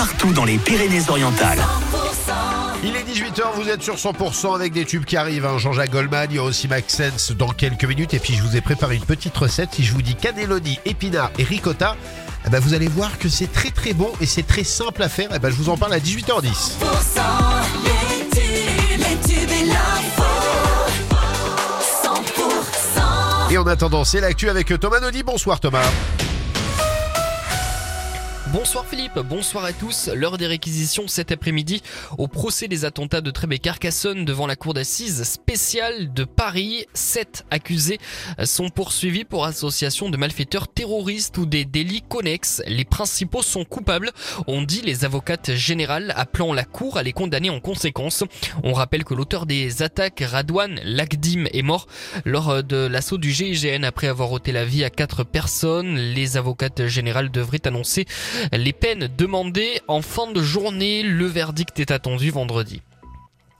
[0.00, 1.62] partout dans les Pyrénées-Orientales.
[2.82, 5.44] Il est 18h, vous êtes sur 100% avec des tubes qui arrivent.
[5.44, 5.58] hein.
[5.58, 8.14] Jean-Jacques Goldman, il y a aussi Max Sense dans quelques minutes.
[8.14, 9.74] Et puis je vous ai préparé une petite recette.
[9.74, 11.96] Si je vous dis cannelloni, épinards et ricotta,
[12.46, 15.10] eh ben, vous allez voir que c'est très très bon et c'est très simple à
[15.10, 15.28] faire.
[15.34, 16.46] Eh ben, je vous en parle à 18h10.
[17.84, 20.24] les tubes, les tubes et l'info.
[22.02, 23.52] 100%.
[23.52, 25.22] Et en attendant, c'est l'actu avec Thomas Naudy.
[25.24, 25.84] Bonsoir Thomas.
[28.52, 30.10] Bonsoir Philippe, bonsoir à tous.
[30.12, 31.82] L'heure des réquisitions cet après-midi
[32.18, 36.86] au procès des attentats de Trèbes et Carcassonne devant la cour d'assises spéciale de Paris.
[36.92, 37.98] Sept accusés
[38.42, 42.60] sont poursuivis pour association de malfaiteurs terroristes ou des délits connexes.
[42.66, 44.10] Les principaux sont coupables,
[44.48, 48.24] ont dit les avocates générales appelant la cour à les condamner en conséquence.
[48.64, 51.86] On rappelle que l'auteur des attaques, Radouane Lagdim, est mort
[52.24, 55.94] lors de l'assaut du GIGN après avoir ôté la vie à quatre personnes.
[55.96, 58.06] Les avocates générales devraient annoncer
[58.52, 61.02] les peines demandées en fin de journée.
[61.02, 62.82] Le verdict est attendu vendredi.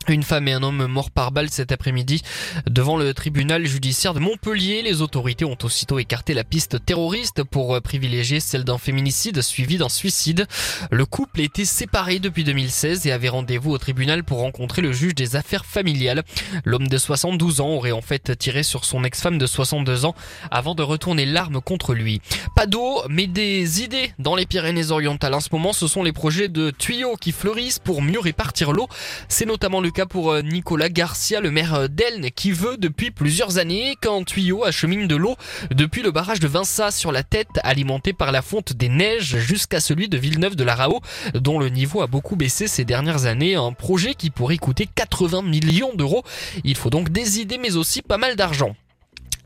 [0.09, 2.23] Une femme et un homme morts par balle cet après-midi
[2.67, 4.81] devant le tribunal judiciaire de Montpellier.
[4.83, 9.91] Les autorités ont aussitôt écarté la piste terroriste pour privilégier celle d'un féminicide suivi d'un
[9.91, 10.47] suicide.
[10.91, 15.15] Le couple était séparé depuis 2016 et avait rendez-vous au tribunal pour rencontrer le juge
[15.15, 16.25] des affaires familiales.
[16.65, 20.15] L'homme de 72 ans aurait en fait tiré sur son ex-femme de 62 ans
[20.51, 22.23] avant de retourner l'arme contre lui.
[22.57, 25.35] Pas d'eau, mais des idées dans les Pyrénées-Orientales.
[25.35, 28.89] En ce moment, ce sont les projets de tuyaux qui fleurissent pour mieux répartir l'eau.
[29.29, 33.59] C'est notamment cas pour euh, Nicolas Garcia, le maire euh, d'Elne, qui veut depuis plusieurs
[33.59, 35.37] années qu'un tuyau achemine de l'eau
[35.71, 39.81] depuis le barrage de Vinça sur la tête, alimenté par la fonte des neiges, jusqu'à
[39.81, 41.01] celui de Villeneuve de la Rao,
[41.35, 43.55] dont le niveau a beaucoup baissé ces dernières années.
[43.55, 46.25] Un projet qui pourrait coûter 80 millions d'euros.
[46.65, 48.75] Il faut donc des idées, mais aussi pas mal d'argent.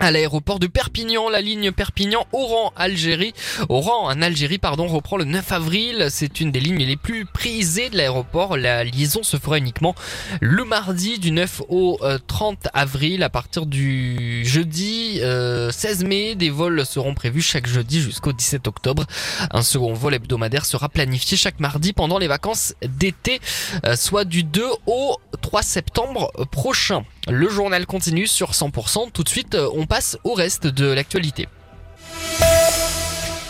[0.00, 3.32] À l'aéroport de Perpignan, la ligne Perpignan-Oran-Algérie,
[3.68, 6.08] Oran en Algérie, pardon, reprend le 9 avril.
[6.10, 8.56] C'est une des lignes les plus prisées de l'aéroport.
[8.56, 9.94] La liaison se fera uniquement
[10.40, 13.22] le mardi du 9 au euh, 30 avril.
[13.22, 18.66] À partir du jeudi euh, 16 mai, des vols seront prévus chaque jeudi jusqu'au 17
[18.66, 19.04] octobre.
[19.52, 23.40] Un second vol hebdomadaire sera planifié chaque mardi pendant les vacances d'été,
[23.86, 27.04] euh, soit du 2 au 3 septembre prochain.
[27.28, 29.10] Le journal continue sur 100%.
[29.10, 29.86] Tout de suite, euh, on
[30.24, 31.48] au reste de l'actualité.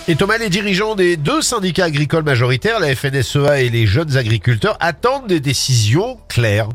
[0.07, 4.77] Et Thomas, les dirigeants des deux syndicats agricoles majoritaires, la FNSEA et les jeunes agriculteurs,
[4.81, 6.69] attendent des décisions claires.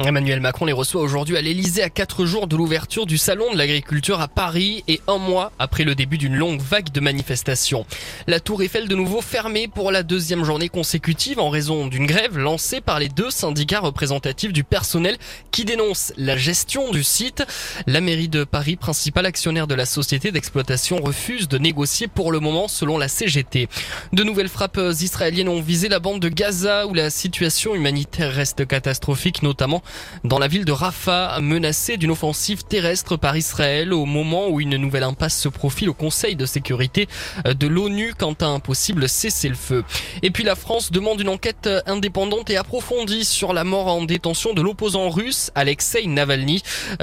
[0.00, 3.56] Emmanuel Macron les reçoit aujourd'hui à l'Elysée à 4 jours de l'ouverture du Salon de
[3.56, 7.86] l'agriculture à Paris et un mois après le début d'une longue vague de manifestations.
[8.26, 12.36] La tour Eiffel de nouveau fermée pour la deuxième journée consécutive en raison d'une grève
[12.36, 15.16] lancée par les deux syndicats représentatifs du personnel
[15.52, 17.44] qui dénoncent la gestion du site.
[17.86, 22.40] La mairie de Paris, principal actionnaire de la société d'exploitation, refuse de négocier pour le
[22.40, 23.68] moment selon la CGT.
[24.12, 28.66] De nouvelles frappes israéliennes ont visé la bande de Gaza où la situation humanitaire reste
[28.66, 29.83] catastrophique, notamment
[30.24, 34.76] dans la ville de Rafah, menacée d'une offensive terrestre par Israël au moment où une
[34.76, 37.08] nouvelle impasse se profile au Conseil de sécurité
[37.44, 39.84] de l'ONU quant à un possible cessez-le-feu.
[40.22, 44.54] Et puis la France demande une enquête indépendante et approfondie sur la mort en détention
[44.54, 46.62] de l'opposant russe Alexei Navalny,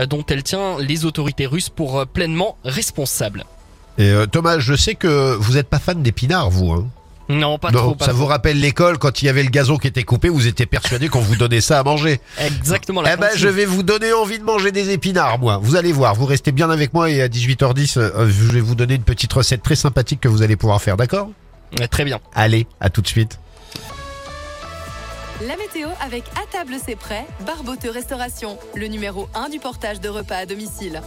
[0.10, 3.46] dont elle tient les autorités russes pour pleinement responsables.
[3.98, 6.72] Et euh, Thomas, je sais que vous n'êtes pas fan d'épinards, vous.
[6.72, 6.88] Hein
[7.32, 7.96] Non, pas non, trop.
[7.96, 8.20] pas ça trop.
[8.22, 11.08] vous rappelle l'école quand il y avait le gazon qui était coupé, vous étiez persuadé
[11.08, 12.20] qu'on vous donnait ça à manger.
[12.40, 13.02] Exactement.
[13.02, 15.60] La Eh ben, je vais vous donner envie de manger des épinards, moi.
[15.62, 18.76] Vous allez voir, vous restez bien avec moi et à 18h10, euh, je vais vous
[18.76, 21.30] donner une petite recette très sympathique que vous allez pouvoir faire, d'accord?
[21.80, 22.20] Ouais, Très bien.
[22.36, 23.40] Allez, à tout de suite.
[25.48, 30.08] La météo avec À table c'est prêt, Barboteux Restauration, le numéro 1 du portage de
[30.08, 31.02] repas à domicile.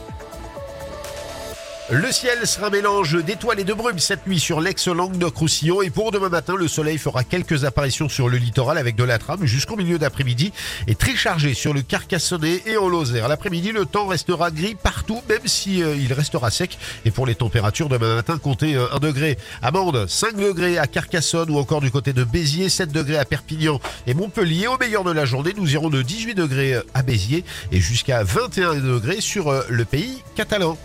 [1.90, 6.12] Le ciel sera un mélange d'étoiles et de brumes cette nuit sur l'ex-Languedoc-Roussillon et pour
[6.12, 9.76] demain matin, le soleil fera quelques apparitions sur le littoral avec de la trame jusqu'au
[9.76, 10.50] milieu d'après-midi
[10.86, 13.28] et très chargé sur le Carcassonnais et en Lozère.
[13.28, 16.78] L'après-midi, le temps restera gris partout, même si euh, il restera sec.
[17.04, 20.86] Et pour les températures, demain matin, comptez euh, 1 degré à Mende, 5 degrés à
[20.86, 24.68] Carcassonne ou encore du côté de Béziers, 7 degrés à Perpignan et Montpellier.
[24.68, 28.76] Au meilleur de la journée, nous irons de 18 degrés à Béziers et jusqu'à 21
[28.76, 30.78] degrés sur euh, le pays catalan.